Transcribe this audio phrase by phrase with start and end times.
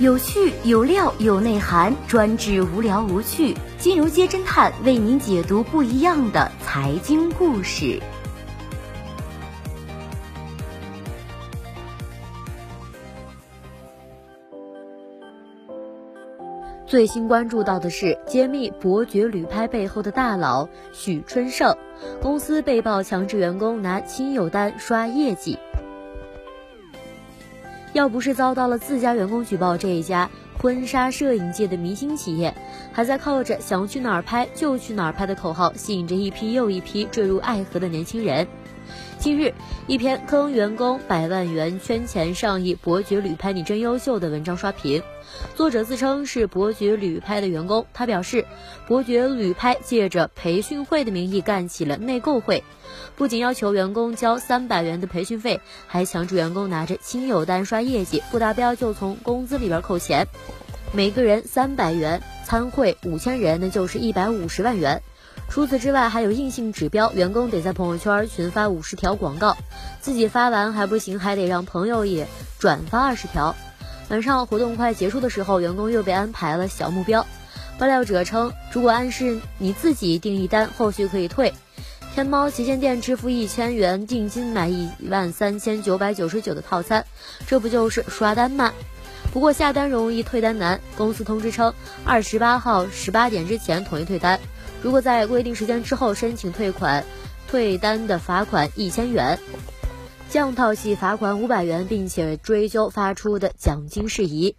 [0.00, 3.56] 有趣有料有内涵，专治无聊无趣。
[3.78, 8.00] 金融街侦探为您解读不一样的财经故事。
[16.86, 21.76] 最新关注到的是揭秘伯爵旅拍背后的大佬许春盛，
[22.22, 25.58] 公司被曝强制员工拿亲友单刷业绩。
[27.98, 32.54] 要不是遭到了自家员工举报，这一家婚纱摄影界的明星企业，
[32.92, 38.46] 还在靠着想去哪儿拍就去哪儿拍的口号，吸引着一批又一批坠入爱河的年轻人。
[39.18, 39.52] 近日，
[39.86, 45.02] 一篇坑员工百万元圈钱上亿，伯爵旅拍你真优秀的文章刷屏。
[45.54, 48.46] 作者自称是伯爵旅拍的员工，他表示，
[48.86, 52.62] 伯爵旅拍借着培训会的名义干起了内购会，
[53.16, 60.26] 不仅要求员工交三百元的培训费，还强制员工拿着亲友单刷业绩，不达标就从工资里边扣钱，
[60.92, 65.02] 每个人三百元，参会五千人，那就是一百五十万元。
[65.48, 69.56] 除此之外，还有硬性指标，员工得在朋友圈群发五十条广告，
[70.00, 72.26] 自己发完还不行，还得让朋友也
[72.58, 73.54] 转发二十条。
[74.08, 77.26] 晚上活动快结束的时候，员工又被安排了小目标。
[77.78, 81.52] 爆料者称，如果暗示你自己订一单，后续可以退。
[82.14, 87.04] 天猫旗舰店支付一千元定金买一万三千九百九十九的套餐，
[87.46, 88.72] 这不就是刷单吗？
[89.32, 90.80] 不过下单容易，退单难。
[90.96, 91.72] 公司通知称，
[92.04, 94.40] 二十八号十八点之前统一退单。
[94.82, 97.04] 如果在规定时间之后申请退款，
[97.48, 99.38] 退单的罚款一千元，
[100.28, 104.54] 降套系罚款五百元，并且追究发出的奖金事宜。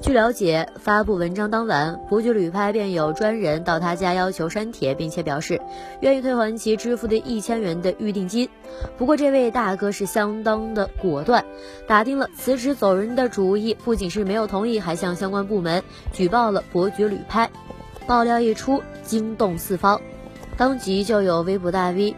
[0.00, 5.60] 据了解，发布文章当晚，伯爵旅拍便有专人到他家要求删帖，并且表示
[6.00, 8.48] 愿意退还其支付的一千元的预定金。
[8.98, 11.44] 不过，这位大哥是相当的果断，
[11.86, 17.48] 打定了辞职走人的主意，不仅是没有同意，还向相关部门举报了伯爵旅拍。
[18.06, 20.00] 爆料一出，惊动四方，
[20.56, 22.14] 当即就有微博大 V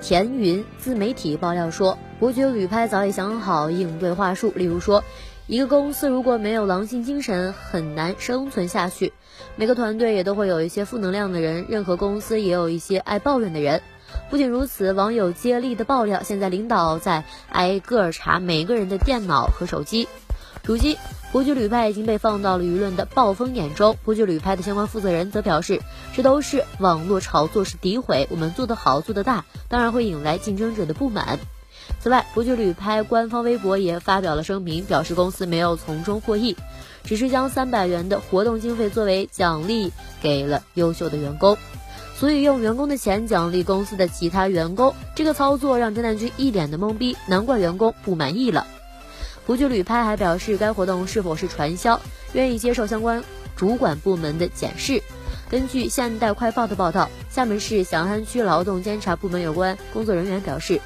[0.00, 5.02] 田云自媒体爆料说，伯爵旅拍早已想好应对话术，例如说，
[5.46, 9.12] 一个公司如果没有狼性精神，很难生存下去。
[9.56, 13.82] 每个团队也都会有一些负能量的人，任何公司也有一些爱抱怨的人。
[14.30, 20.06] 不仅如此，网友接力的爆料，现在领导在挨个查每个人的电脑和手机。
[20.64, 20.96] 如今。
[21.32, 23.96] 伯爵旅拍已经被放到了舆论的暴风眼中。
[24.04, 25.80] 伯爵旅拍的相关负责人则表示，
[26.14, 28.28] 这都是网络炒作，是诋毁。
[28.30, 31.40] 我们做得好，做得大，当然会引来竞争者的不满。
[31.98, 36.56] 此外，伯爵旅拍官方微博也发表了声明，表示公司没有从中获益，
[37.02, 39.92] 只是将三百元的活动经费作为奖励
[40.22, 41.58] 给了优秀的员工。
[42.14, 48.68] 所以用员工的钱奖励公司的其他员工，这个操作让侦探君一脸的懵逼，难怪员工不满意了。
[49.46, 52.00] 伯爵旅拍还表示，该活动是否是传销，
[52.32, 53.22] 愿意接受相关
[53.54, 55.02] 主管部门的检视。
[55.50, 60.80] 根据现代快报的报道，厦门市翔安区劳动监察部门有关工作人员表示，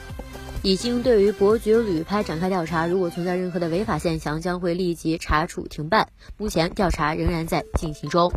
[0.62, 6.08] 已经对于伯爵旅拍展开调查，如果存在任何的违法现象，将会立即查处停办。
[6.36, 8.30] 目前调查仍然在进行中。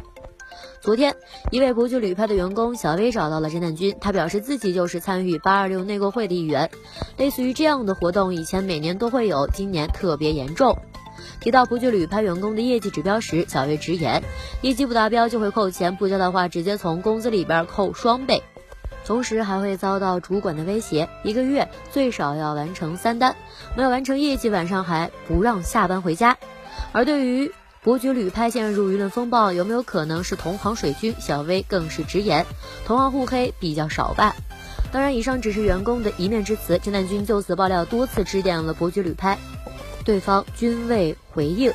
[0.82, 1.16] 昨天，
[1.52, 6.70] 一位伯爵旅拍的员工小薇找到了侦探君，他表示自己就是参与八二六内购会的一员。
[7.18, 10.78] 类似于这样的活动，以前每年都会有，今年特别严重。
[11.40, 14.24] 提到伯爵旅拍员工的业绩指标时，小薇直言，
[14.62, 18.42] 业绩不达标就会扣钱，不交的话直接从工资里边扣双倍，
[19.06, 23.36] 同时还会遭到主管的威胁，一个月最少要完成三单，
[23.76, 26.38] 没有完成业绩，晚上还不让下班回家。
[26.92, 27.52] 而对于
[27.84, 31.16] 伯爵旅拍陷入舆论风暴，有没有可能是同行水军？
[31.20, 32.46] 小薇更是直言，
[32.86, 34.36] 同行互黑比较少吧。
[34.92, 36.78] 当然，以上只是员工的一面之词。
[36.78, 39.40] 侦探君就此爆料多次致电了伯爵旅拍，
[40.06, 41.74] 对方均未回应。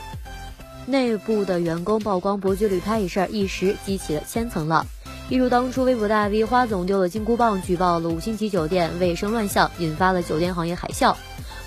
[0.86, 4.86] 内部的员工曝光伯爵旅拍一事，一时激起了千层浪。
[5.28, 11.16] 一如当初微博大 V 花总丢了金箍棒，举报了五星级酒店卫生乱象，引发了酒店行业海啸。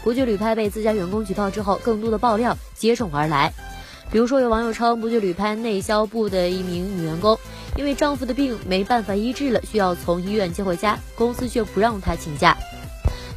[0.02, 3.54] 伯爵旅拍被自家员工举报之后，更多的爆料接踵而来。
[4.12, 7.38] 比如说，有网友称，不去旅拍内销部的一名女员工，
[7.76, 12.58] 因为丈夫的病没办法医治了，需要从医院接回家，公司却不让她请假。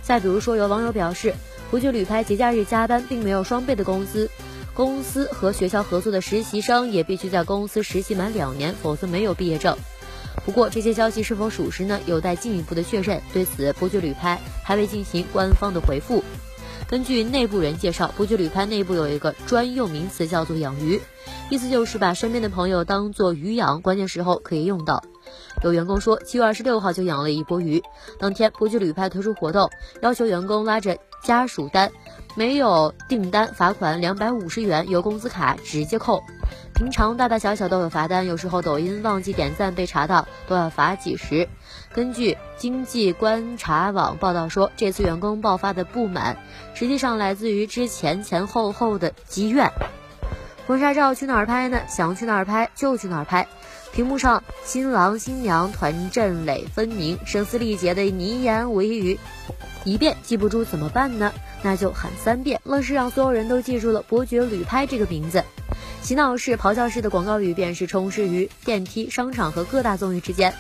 [0.03, 1.35] 再比如说，有网友表示，
[1.71, 4.31] 不去旅拍节假日加班并没有双倍的工资，
[4.73, 9.77] 公司和学校合作的实习生也必须在公司实习满两年，否则没有毕业证。
[10.47, 12.01] 不过，这些消息是否属实呢？
[12.07, 13.21] 有待进一步的确认。
[13.35, 16.25] 对此，不去旅拍还未进行官方的回复。
[16.93, 21.01] 根据内部人介绍，伯爵旅拍内部有一个专用名词，叫做“养鱼”，
[21.49, 25.03] 意思就是把身边的朋友当做鱼养，关键时候可以用到。
[25.65, 27.83] 有员工说，七月二十六号就养了一波鱼。
[28.19, 29.71] 当天，伯爵旅拍推出活动，
[30.03, 31.91] 要求员工拉着家属单，
[32.35, 36.23] 没有订单罚款两百五十元，由工资卡直接扣。
[36.75, 41.49] 平常大大小小都有罚单，有时候抖音忘记点赞被查到，都要罚几十。
[41.93, 46.39] 根据经济观察网报道说，这次员工爆发的不满，
[46.75, 49.71] 实际上来自于之前前后后的积怨。
[50.67, 51.83] 婚纱照去哪儿拍呢？
[51.87, 53.47] 想去哪儿拍就去哪儿拍。
[53.93, 59.19] 屏幕上新郎新娘团阵垒分明，声嘶力竭的你言我语，
[59.85, 61.31] 一遍记不住怎么办呢？
[61.63, 65.43] 那就喊三遍，愣是让所有人都记住了伯爵旅拍这个名字。
[66.03, 70.53] 洗脑式、咆哮式的广告语便是充斥于电梯、商场和各大综艺之间。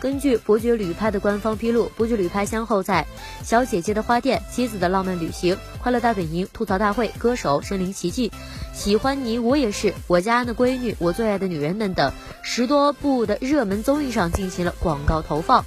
[0.00, 3.06] 根据伯爵旅拍的官方披露，伯爵旅拍先后在
[3.46, 8.28] 《小姐姐的花店》《妻子的浪漫旅行》《快乐大本营》《吐槽大会》《歌手》《身临其境》
[8.74, 12.12] 《喜欢你我也是》《我家的闺女》《我最爱的女人》们等
[12.42, 15.64] 十多部的热门综艺上进行了广告投放。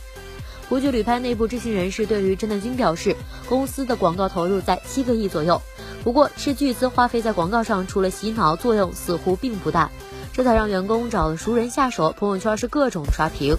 [0.69, 3.15] 伯爵旅拍内部知情人士对于真的君表示，
[3.47, 5.61] 公司的广告投入在七个亿左右，
[6.03, 9.89] 不过斥巨资花费在广告上，除了洗脑作用似乎并不大，
[10.33, 13.55] 这才让员工找了熟人下手，朋友圈是各种刷屏。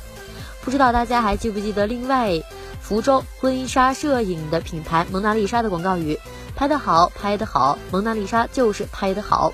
[0.63, 2.43] 不知道大家还记不记得另外
[2.79, 6.19] 福州婚纱摄影的品牌蒙娜丽莎的广告语：
[6.55, 9.53] 拍得好，拍得好，蒙娜丽莎就是拍得好。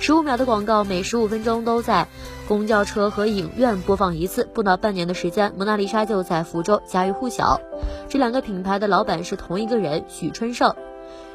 [0.00, 2.06] 十五秒的广告，每十五分钟都在
[2.46, 4.48] 公交车和影院播放一次。
[4.54, 7.60] 不到半年的时间，蒙娜丽莎就在福州家喻户晓。
[8.08, 10.74] 这两个品牌的老板是同一个人，许春盛。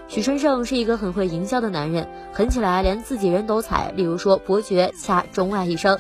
[0.08, 3.92] 许春盛是一个很会营销的男人，狠起来连自己人都踩。
[3.96, 6.00] 例如说，伯爵掐钟爱一生，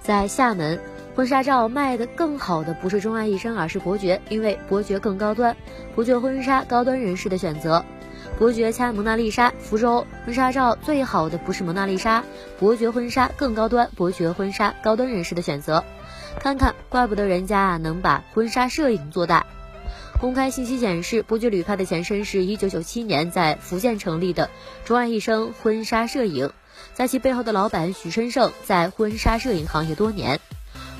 [0.00, 0.80] 在厦门。
[1.14, 5.56] 婚纱照卖的更好的不是钟爱一生，而是伯爵，因为伯爵更高端。
[5.94, 7.84] 伯爵婚纱，高端人士的选择。
[8.38, 12.22] 伯爵掐蒙娜丽莎，福州婚纱照最好的不是蒙娜丽莎，
[12.58, 13.88] 伯爵婚纱更高端。
[13.96, 15.84] 伯爵婚纱，高端人士的选择。
[16.38, 19.46] 看看，怪不得人家啊能把婚纱摄影做大。
[20.20, 24.50] 公开信息显示，伯爵旅拍的前身是一九九七年在福建成立的
[24.84, 26.52] 钟爱一生婚纱摄影，
[26.92, 30.40] 在其背后的老板许春盛在婚纱摄影行业多年。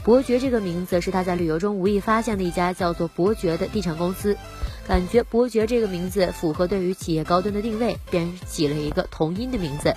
[0.05, 4.38] 伯爵这个名字是他在旅游中无意发现的一家叫做伯爵的地产公司，
[4.87, 9.93] 感觉伯爵这个名字符合对于企业高端的定位，便起了一个同音的名字。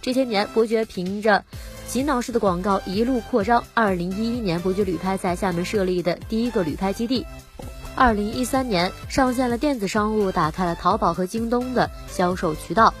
[0.00, 1.44] 这些年，伯爵凭着
[1.88, 3.64] 洗脑式的广告一路扩张。
[3.74, 7.24] 二零一一年，伯爵旅拍在厦门设立的第一个旅拍基地；
[7.96, 12.94] 二零一三年，上线了电子商务，打开了淘宝和京东的销售渠道；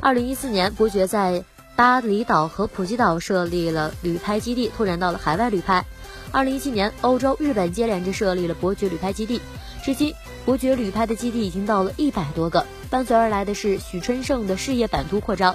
[0.00, 1.42] 二零一四年，伯爵在
[1.76, 5.84] 巴厘岛和普吉岛设立了旅拍基地，拓展到了海外旅拍。
[6.30, 9.40] 二零一七年，欧洲、日本接连着设立了伯爵旅拍基地，
[9.82, 10.14] 至今
[10.44, 12.66] 伯爵旅拍的基地已经到了一百多个。
[12.90, 15.54] 伴随而来的是许春盛的事业版图扩张。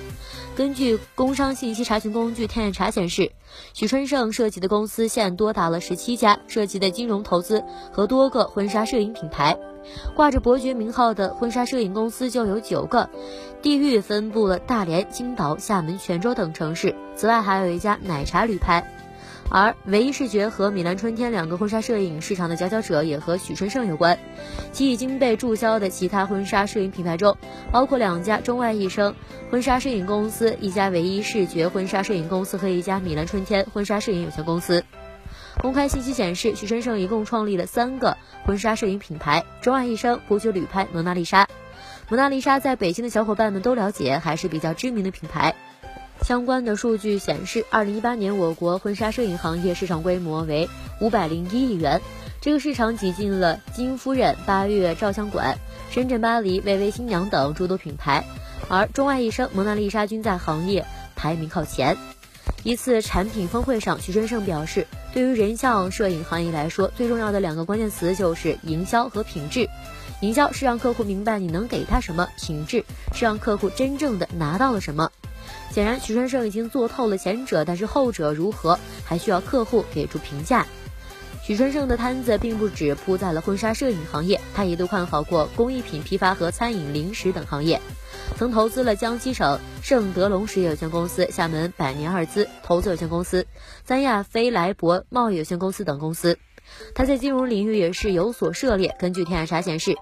[0.56, 3.32] 根据工商信息查询工具天眼查显示，
[3.74, 9.58] 许春盛涉及的公司现多达了十七家，涉及的金融投资和多个婚纱摄影品牌。
[10.16, 13.10] 挂着伯爵名号的婚纱摄影公司就有九个，
[13.64, 16.96] 地域分布了大连、青岛、厦门、泉州等城市。
[17.16, 18.88] 此外，还有一家奶茶旅拍。
[19.54, 24.18] 而唯一视觉和米兰春天两个婚纱摄影市场的佼佼者也和许春盛有关。
[24.72, 27.38] 其已经被注销的其他婚纱摄影品牌中，
[27.72, 29.14] 包括两家中外一生
[29.52, 34.84] 婚纱摄影公司、一家唯一视觉婚纱摄影公司和一家米兰春天婚纱摄影有限公司。
[35.62, 41.48] 公开信息显示，许春盛一共创立了三个婚纱摄影品牌：中爱一生、伯爵旅拍、蒙娜丽莎。
[42.10, 45.54] 蒙娜丽莎在北京的小伙伴们都了解，还是比较知名的品牌。
[46.22, 50.70] 相关的数据显示，二零一八年我国婚纱摄影行业市场规模为
[51.02, 52.02] 五百零一亿元，
[52.40, 55.58] 这个市场挤进了金夫人、八月照相馆、
[55.90, 58.24] 深圳巴黎、薇薇新娘等诸多品牌，
[58.70, 61.98] 而钟爱一生、蒙娜丽莎均在行业排名靠前。
[62.64, 69.68] 一次产品峰会上，徐春盛表示，对于人像摄影行业来说，最重要的两个关键词就是营销和品质。
[70.22, 75.12] 营销是让客户明白你能给他什么，品质是让客户真正的拿到了什么。
[75.74, 80.68] 显然，许春盛已经做透了前者，但是后者如何，还需要客户给出评价。
[81.42, 87.82] 许春盛的摊子并不只铺在了婚纱摄影行业，他一度看好过工艺品批发和餐饮零食等行业，
[88.38, 93.48] 曾投资了江西省盛德隆实业有限公司、厦门百年二资投资有限公司、
[93.84, 96.38] 三亚飞来博贸易有限公司等公司。
[96.96, 98.96] 他在金融领域也是有所涉猎。
[99.00, 99.96] 根据天眼查显示，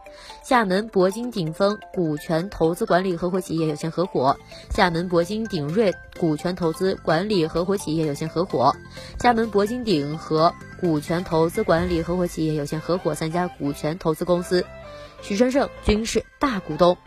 [0.44, 4.38] 厦门铂金鼎丰股权投资管理合伙企业有限合伙、
[4.70, 8.76] 厦门铂金鼎瑞股权投资管理合伙企业有限合伙、
[9.20, 14.66] 厦门铂金鼎和股权投资管理合伙企业有限合伙三家股权投资公司，
[15.22, 16.98] 许春盛均是大股东。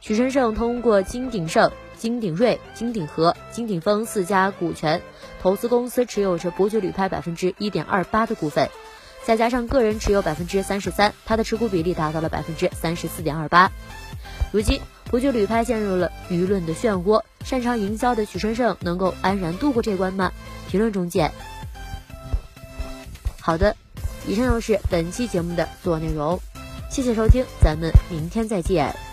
[0.00, 1.70] 许春盛通过金鼎盛、
[2.00, 5.02] 金鼎瑞、金鼎和、金鼎丰四家股权
[5.42, 8.70] 投资公司持有着伯爵旅拍百分之一点二八的股份，
[9.22, 13.70] 再加上个人持有百分之三十三，他的持股比例达到了百分之三十四点二八。
[14.50, 14.80] 如今，
[15.10, 20.32] 伯爵旅拍陷入了舆论的漩涡，擅长营销的许春盛能够安然度过这关吗？
[20.70, 21.30] 评论中见。
[23.42, 23.76] 好的，
[24.26, 26.40] 以上就是本期节目的所有内容，
[26.90, 29.09] 谢谢收听，咱们明天再见。